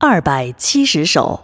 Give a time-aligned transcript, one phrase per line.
[0.00, 1.40] 二百七十首，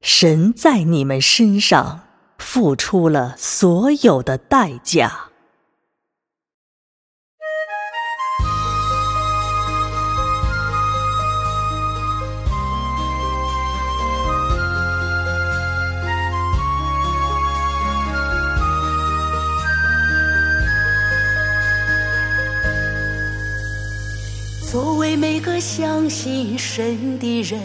[0.00, 2.02] 神在你们身上
[2.38, 5.30] 付出了所有的代价。
[24.70, 27.58] 作为每个相信神的人，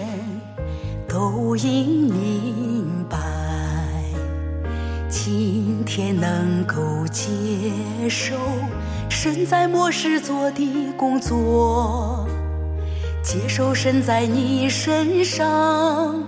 [1.06, 3.18] 都应明白，
[5.10, 7.26] 今天能够接
[8.08, 8.38] 受
[9.10, 12.26] 神在末世做的工作，
[13.22, 16.24] 接受神在你身上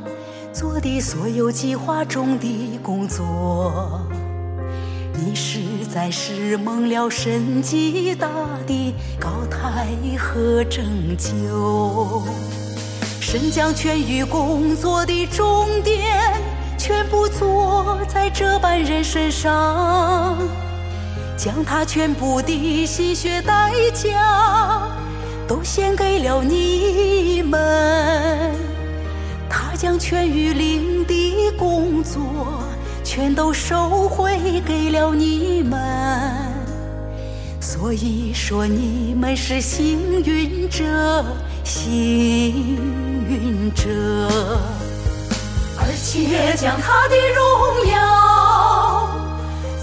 [0.51, 4.01] 做的所有计划中的工作。
[5.17, 8.27] 你实在是蒙了神极大
[8.67, 8.93] 的
[9.85, 10.84] 高台和拯
[11.16, 12.23] 救，
[13.21, 16.34] 神将全域工作的终点
[16.76, 20.35] 全部做在这般人身上，
[21.37, 24.87] 将他全部的心血代价
[25.48, 28.55] 都献给了你们，
[29.48, 32.63] 他将全域领的工作。
[33.04, 35.79] 全都收回给了你们，
[37.77, 40.81] 所以说你们是幸运者，
[41.65, 42.77] 幸
[43.27, 43.84] 运者，
[45.77, 49.09] 而且将他的荣耀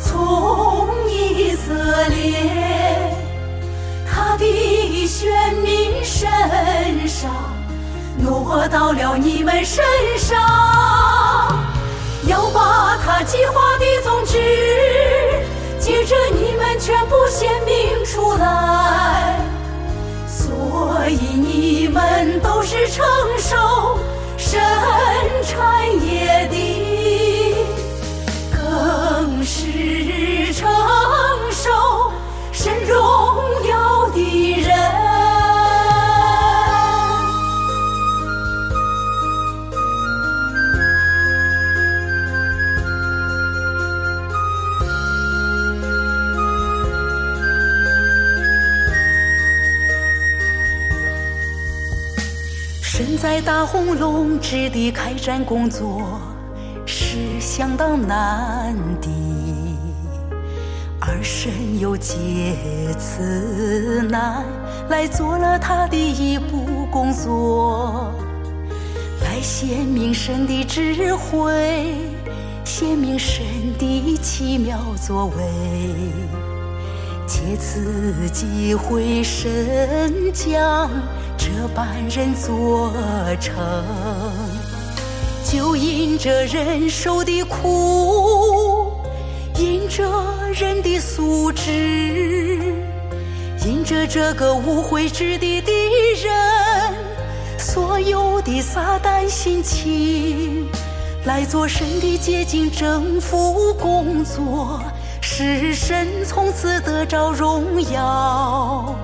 [0.03, 3.15] 从以色列
[4.11, 6.27] 他的选民身
[7.07, 7.31] 上
[8.19, 9.85] 挪到了你们身
[10.17, 10.41] 上。
[12.27, 14.39] 要把他计划的宗旨，
[16.85, 19.39] 全部显明出来，
[20.27, 23.05] 所以你们都是承
[23.39, 23.92] 受
[53.05, 56.21] 身在大红龙之地开展工作
[56.87, 59.09] 是相当难的，
[61.01, 62.15] 而神又借
[62.97, 64.45] 此难
[64.89, 68.13] 来做了他的一步工作，
[69.25, 71.97] 来显明神的智慧，
[72.65, 73.43] 显明神
[73.81, 75.43] 的奇妙作为，
[77.27, 80.89] 借此机会神将。
[81.37, 82.93] 这般人做
[83.41, 83.55] 成，
[85.45, 88.93] 就因这人受的苦，
[89.57, 90.05] 因着
[90.55, 91.71] 人的素质，
[93.67, 95.73] 因着这个无悔之地的
[96.23, 96.33] 人，
[97.59, 100.69] 所有的撒旦心情，
[101.25, 104.81] 来做神的接近征服工作，
[105.21, 108.95] 使神从此得着荣耀。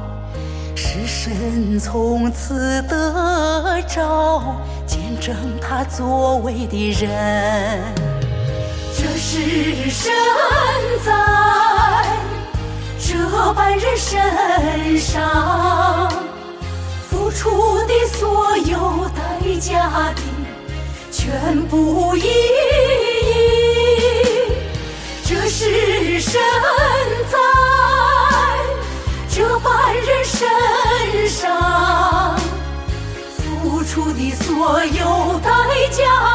[0.81, 4.55] 是神从此得着
[4.87, 7.83] 见证他作为的人，
[8.97, 10.13] 这是神
[11.05, 11.13] 在
[12.97, 16.09] 这般人身上
[17.11, 19.21] 付出的所有代
[19.59, 20.23] 价的
[21.11, 22.23] 全部意
[33.99, 35.51] 付出的所有代
[35.91, 36.28] 价。